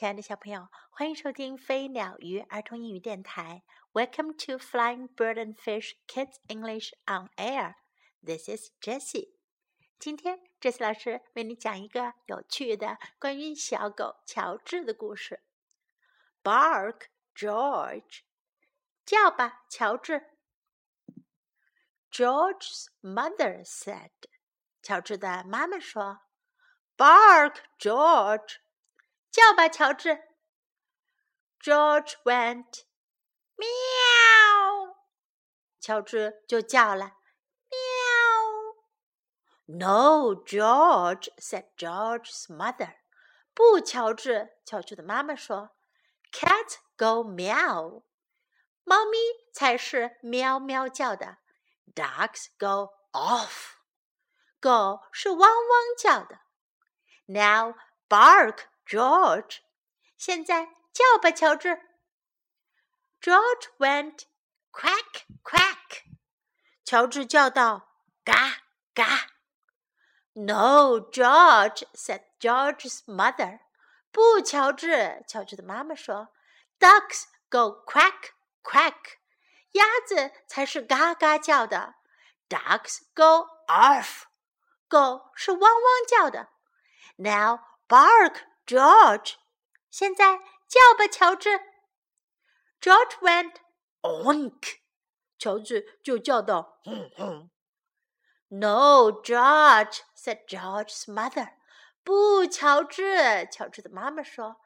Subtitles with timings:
[0.00, 3.62] 亲爱的小朋友，欢迎收听飞鸟鱼儿童英语电台。
[3.92, 7.74] Welcome to Flying Bird and Fish Kids English on Air.
[8.24, 9.34] This is Jessie.
[9.98, 15.42] 今天，Jessie 老师为你讲一个有趣的关于小狗乔治的故事。
[16.42, 18.20] Bark, George，
[19.04, 20.30] 叫吧，乔治。
[22.10, 24.12] George's mother said，
[24.80, 26.20] 乔治的妈妈说
[26.96, 28.60] ：“Bark, George。”
[29.31, 30.23] 叫吧，乔治。
[31.59, 32.83] George went，
[33.55, 33.67] 喵，
[35.79, 37.17] 乔治就叫了，
[37.69, 37.79] 喵。
[39.67, 42.97] No, George said George's mother，
[43.53, 45.75] 不，乔治，乔治的妈妈说，
[46.31, 48.03] Cats go meow，
[48.83, 49.17] 猫咪
[49.51, 51.37] 才是喵喵叫的，
[51.95, 53.77] Dogs go off，
[54.59, 56.41] 狗是汪汪叫的。
[57.25, 57.73] Now
[58.07, 58.65] bark。
[58.89, 59.59] George，
[60.17, 61.81] 现在叫吧，乔治。
[63.21, 64.25] George went
[64.71, 66.03] quack quack，
[66.83, 67.89] 乔治叫道：“
[68.23, 68.57] 嘎
[68.93, 69.31] 嘎。”
[70.33, 73.61] No, George said George's mother。
[74.11, 76.29] 不，乔治，乔治的妈妈说：“
[76.79, 78.31] Ducks go quack
[78.63, 79.17] quack，
[79.71, 81.95] 鸭子才是嘎嘎叫的。
[82.47, 84.23] Ducks go off，
[84.87, 86.49] 狗是汪汪叫的。
[87.17, 89.35] Now bark。” George，
[89.89, 91.61] 现在叫吧，乔治。
[92.81, 93.55] George went
[94.01, 94.77] onk，
[95.37, 97.49] 乔治就叫道：“哼哼。”
[98.49, 101.53] No, George said George's mother。
[102.03, 104.57] 不，乔治，乔治的妈妈说：“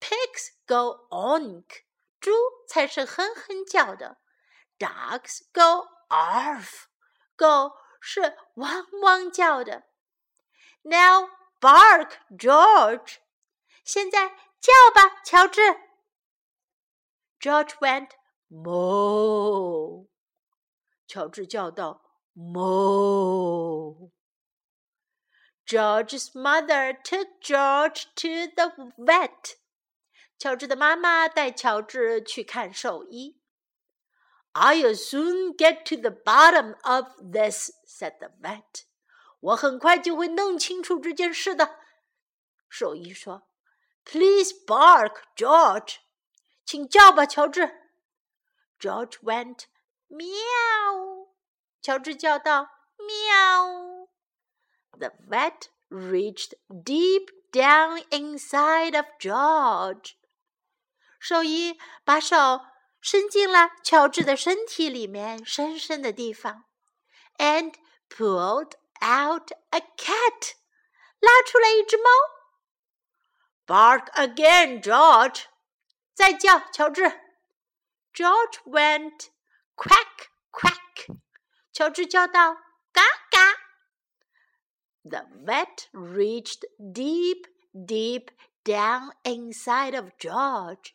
[0.00, 1.84] Pigs go onk，
[2.20, 2.32] 猪
[2.68, 4.18] 才是哼哼叫的。
[4.78, 6.86] Dogs go off，
[7.36, 9.84] 狗是汪汪叫的。
[10.82, 13.18] Now bark, George。”
[13.84, 14.28] 现在
[14.60, 15.62] 叫吧，乔治。
[17.40, 18.10] George went
[18.50, 20.08] moo。
[21.06, 22.02] 乔治叫道：“
[22.34, 24.10] moo。”
[25.66, 29.56] George's mother took George to the vet。
[30.38, 33.40] 乔治的妈妈带乔治去看兽医。
[34.52, 38.84] I'll soon get to the bottom of this," said the vet.
[39.40, 41.78] 我很快就会弄清楚这件事的。
[42.68, 43.48] 兽医说。
[44.04, 45.96] Please bark, George.
[46.64, 47.70] 请叫吧，乔治。
[48.78, 49.64] George went
[50.08, 51.28] meow.
[51.82, 54.08] 乔治叫道喵。
[54.98, 60.14] The vet reached deep down inside of George.
[61.18, 62.60] 兽医把手
[63.00, 66.64] 伸进了乔治的身体里面深深的地方，
[67.36, 67.74] and
[68.08, 70.54] pulled out a cat.
[71.20, 72.10] 拉出来一只猫。
[73.66, 75.44] Bark again, George！
[76.14, 77.02] 再叫，乔治。
[78.14, 79.28] George went
[79.76, 81.18] quack quack。
[81.72, 82.56] 乔治叫道：“
[82.92, 83.54] 嘎嘎。”
[85.04, 88.30] The vet reached deep, deep
[88.64, 90.94] down inside of George.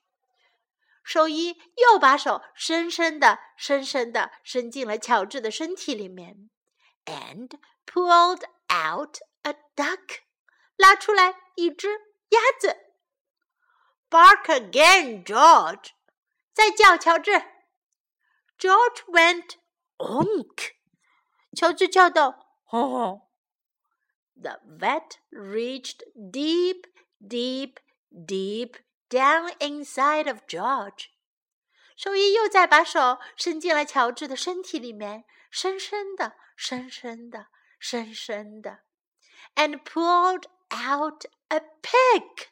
[1.04, 6.50] 兽医又把手深深的、深深的伸进了乔治的身体里面，
[7.06, 7.50] and
[7.86, 10.20] pulled out a duck，
[10.76, 12.76] 拉出来一只 鸭子，
[14.10, 15.92] Bark again, George！
[16.54, 17.32] 再叫，乔治。
[18.58, 19.56] George went
[19.98, 20.74] onk，
[21.56, 23.32] 乔治叫道：“吼吼。”
[24.36, 26.86] The vet reached deep,
[27.20, 27.78] deep,
[28.12, 28.76] deep
[29.10, 31.08] down inside of George。
[31.96, 37.48] 兽医又再把手伸进了乔治的身体里面，深深的、深深的、
[37.80, 38.80] 深深的，
[39.56, 42.48] and pulled out a pig，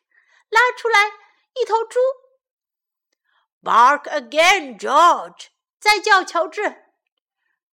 [0.50, 1.08] 拉出来
[1.56, 2.00] 一头猪。
[3.62, 5.50] Bark again, George，
[5.80, 6.62] 再叫乔治。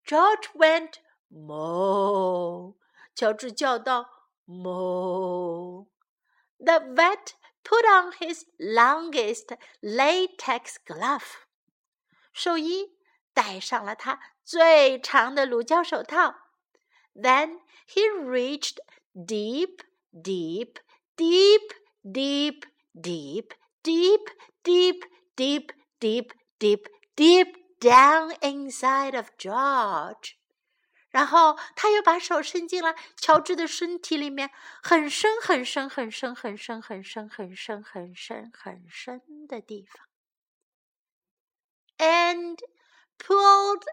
[0.04, 0.94] George went
[1.30, 2.76] moo，
[3.14, 4.10] 乔治叫道
[4.46, 11.36] moo。The vet put on his longest latex glove，
[12.32, 12.98] 兽医
[13.32, 16.34] 戴上了他最长的乳胶手套。
[17.14, 18.78] Then he reached
[19.14, 20.78] deep, deep,
[21.16, 22.64] deep, deep,
[22.94, 23.52] deep,
[23.82, 24.30] deep,
[24.64, 25.04] deep,
[25.36, 26.86] deep, deep, deep,
[27.16, 30.34] deep down inside of George。
[31.10, 34.50] 然后他又把手伸进了乔治的身体里面，
[34.82, 40.06] 很深很深很深很深很深很深很深很深的地方，
[41.96, 42.58] and
[43.18, 43.84] pulled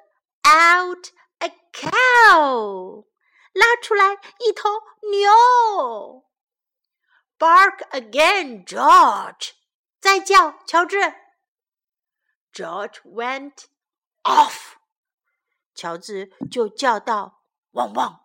[0.43, 3.05] out a cow，
[3.53, 4.69] 拉出来一头
[5.09, 6.25] 牛。
[7.37, 9.51] Bark again, George！
[9.99, 10.97] 再叫，乔治。
[12.53, 13.65] George went
[14.23, 14.75] off，
[15.73, 18.21] 乔治就叫道：“汪汪！”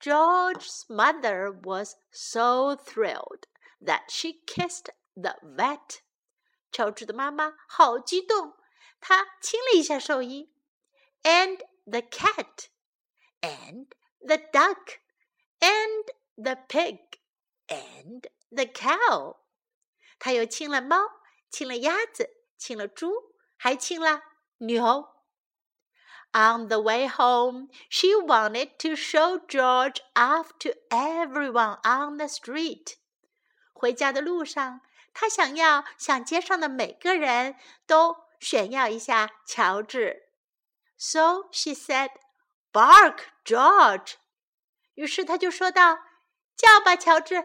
[0.00, 3.44] George's mother was so thrilled
[3.84, 6.00] that she kissed the vet.
[6.72, 8.56] 乔治的妈妈好激动，
[9.00, 10.54] 她亲了一下兽医。
[11.22, 12.68] And the cat,
[13.44, 13.86] and
[14.26, 14.98] the duck,
[15.60, 16.98] and the pig,
[17.68, 19.36] and the cow.
[20.18, 20.96] 她又亲了猫，
[21.50, 24.22] 亲了鸭子，亲了猪，还亲了
[24.58, 25.20] 牛。
[26.32, 32.96] on the way home, she wanted to show George off to everyone on the street.
[33.72, 34.80] 回家的路上，
[35.12, 37.56] 她想要向街上的每个人
[37.86, 40.28] 都炫耀一下乔治。
[40.96, 42.10] So she said,
[42.75, 44.15] "Bark, George."
[44.95, 45.99] 于是他就说道
[46.57, 47.35] ：“叫吧，乔治。”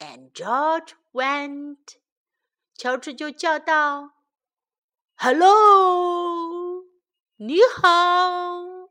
[0.00, 1.96] And George went.
[2.74, 4.14] 乔治就叫道
[5.16, 6.86] ：“Hello."
[7.36, 8.88] 你好，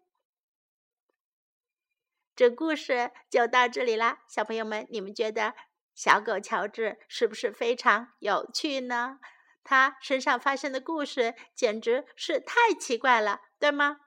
[2.35, 5.55] 这故事就到这里啦，小朋友们，你们觉得
[5.95, 9.19] 小狗乔治是不是非常有趣呢？
[9.63, 14.01] 它身上发生的故事简直是太奇怪了，对吗？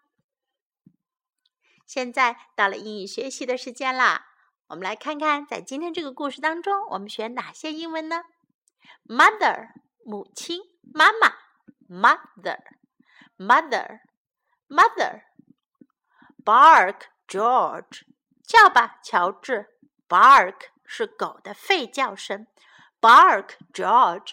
[1.87, 4.27] 现在到了英语学习的时间啦，
[4.69, 8.25] 我们来看看在今天这个故事当中，我们学哪些英文呢
[9.07, 9.69] ？Mother，
[10.05, 11.35] 母亲，妈妈
[11.89, 14.01] ，Mother，Mother。
[14.67, 15.25] Mother,
[16.43, 18.01] bark, George，
[18.43, 19.69] 叫吧，乔治。
[20.09, 22.47] Bark 是狗的吠叫声。
[23.01, 24.33] Bark, George,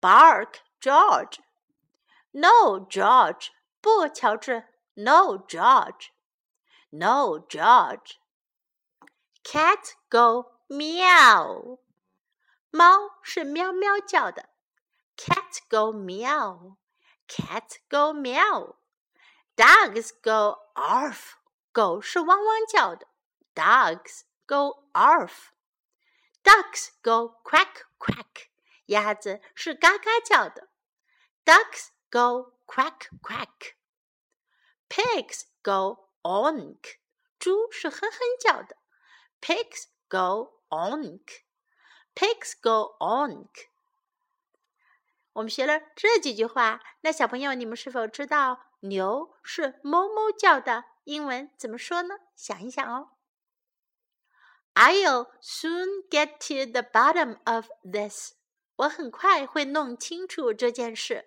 [0.00, 1.40] bark, George.
[2.30, 3.48] No, George，
[3.82, 4.64] 不，乔治。
[4.94, 6.08] No, George,
[6.91, 8.19] no, George.
[9.43, 11.79] Cat go meow，
[12.71, 14.49] 猫是喵喵叫的。
[15.17, 16.77] Cat go meow,
[17.27, 18.75] cat go meow.
[19.55, 21.33] Dogs go arf，
[21.71, 23.07] 狗是汪汪叫的。
[23.53, 28.49] Dogs go arf。Ducks go quack quack，
[28.85, 30.69] 鸭子是嘎嘎叫的。
[31.43, 36.97] Ducks go quack quack。Pigs go onk，
[37.39, 38.77] 猪是哼哼叫的。
[39.41, 43.67] Pigs go onk。Pigs go onk。
[45.33, 52.15] 我们学了这几句话，那小朋友，你们是否知道牛是哞哞叫的，英文怎么说呢？
[52.35, 53.11] 想一想哦。
[54.73, 58.33] I'll soon get to the bottom of this。
[58.77, 61.25] 我很快会弄清楚这件事。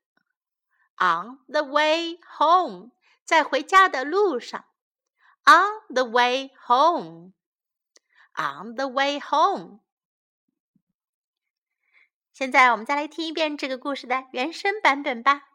[0.99, 2.93] On the way home，
[3.25, 4.65] 在回家的路上。
[5.45, 7.35] On the way home,
[8.37, 9.81] on the way home.
[12.33, 15.49] 现在我们再来听一遍这个故事的原声版本吧。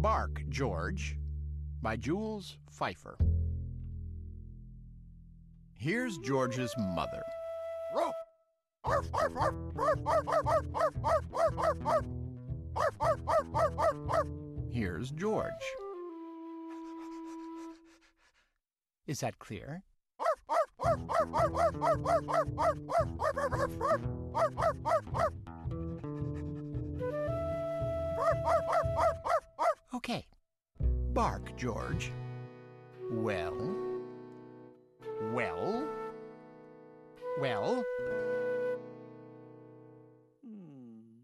[0.00, 1.18] Bark, George
[1.82, 3.15] by Jules Feiffer.
[5.73, 7.23] Here's George's mother.
[14.71, 15.51] Here's George.
[19.07, 19.83] Is that clear?
[29.93, 30.25] Okay.
[31.13, 32.11] Bark, George.
[33.11, 33.75] Well?
[35.33, 35.87] Well?
[37.39, 37.83] Well?
[40.45, 41.21] Hmm.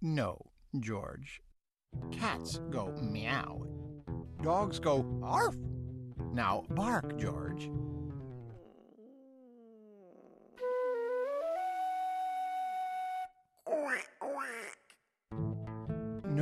[0.00, 0.38] No,
[0.80, 1.42] George.
[2.10, 3.66] Cats go meow.
[4.42, 5.56] Dogs go arf.
[6.32, 7.70] Now bark, George.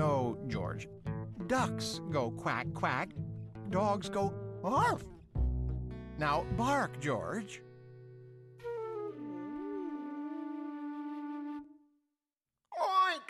[0.00, 0.88] No, George.
[1.46, 3.10] Ducks go quack quack.
[3.68, 4.32] Dogs go
[4.64, 5.04] arf.
[6.16, 7.60] Now bark, George.
[12.80, 13.26] Oink!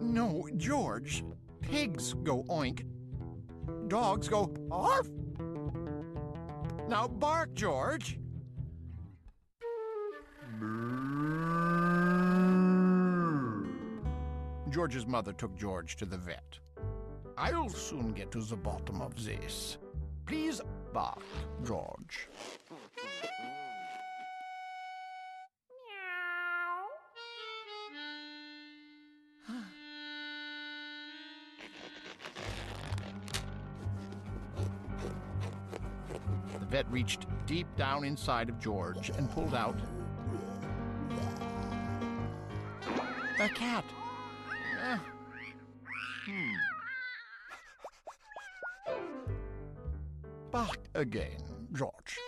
[0.00, 1.24] No, George.
[1.60, 2.86] Pigs go oink.
[3.88, 5.10] Dogs go arf.
[6.88, 8.18] Now bark, George.
[14.68, 16.58] George's mother took George to the vet.
[17.38, 19.78] I'll soon get to the bottom of this.
[20.26, 20.60] Please
[20.92, 21.22] bark,
[21.64, 22.28] George.
[25.70, 26.86] Meow.
[36.58, 39.78] The vet reached deep down inside of George and pulled out
[43.38, 43.84] a cat.
[46.26, 46.54] Hmm.
[50.50, 51.38] Bark again,
[51.72, 52.18] George.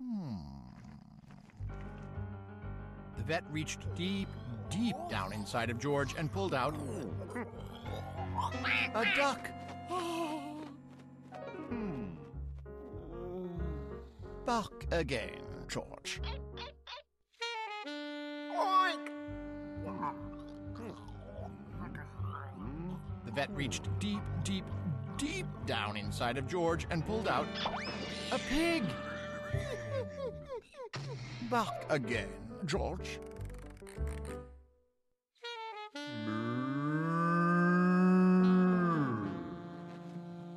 [0.00, 0.36] Hmm.
[3.16, 4.28] The vet reached deep,
[4.70, 6.76] deep down inside of George and pulled out
[8.94, 9.48] a duck.
[11.68, 12.10] Hmm.
[14.44, 16.20] Bark again, George.
[23.32, 24.64] The vet reached deep, deep,
[25.16, 27.46] deep down inside of George and pulled out
[28.30, 28.84] a pig.
[31.48, 32.28] Bark again,
[32.66, 33.18] George.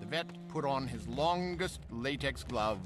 [0.02, 2.80] The vet put on his longest latex glove.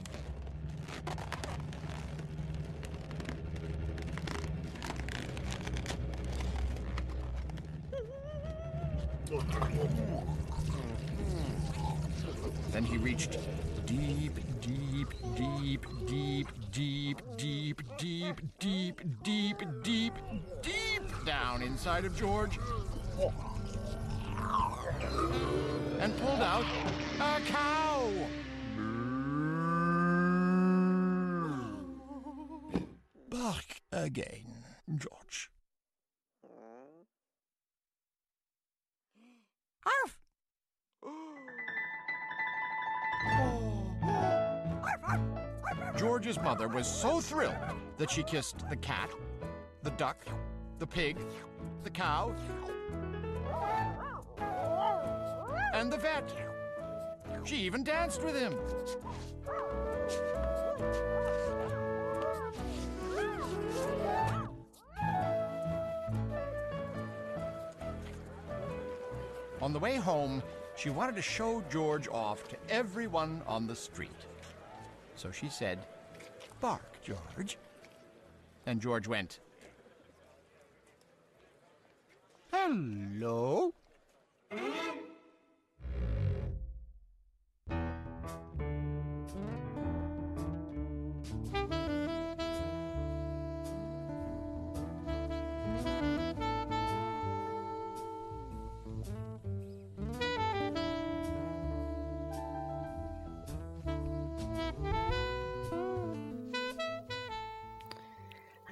[12.79, 13.37] Then he reached
[13.85, 20.13] deep, deep, deep, deep, deep, deep, deep, deep, deep, deep,
[20.61, 22.57] deep down inside of George
[25.99, 26.63] and pulled out
[27.19, 28.09] a cow.
[33.29, 35.51] Bark again, George.
[39.85, 40.18] Arf!
[45.99, 47.53] George's mother was so thrilled
[47.97, 49.11] that she kissed the cat,
[49.83, 50.25] the duck,
[50.77, 51.17] the pig,
[51.83, 52.33] the cow,
[55.73, 56.33] and the vet.
[57.43, 58.53] She even danced with him.
[69.61, 70.41] On the way home,
[70.77, 74.28] she wanted to show George off to everyone on the street.
[75.19, 75.79] So she said,
[76.61, 77.57] Bark, George.
[78.65, 79.41] And George went,
[82.53, 83.73] Hello.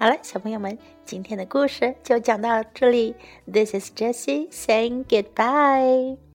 [0.07, 3.13] 好了小朋友们今天的故事就讲到这里
[3.45, 6.17] this is jessie saying goodbye